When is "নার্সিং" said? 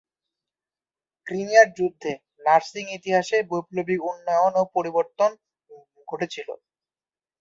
2.45-2.85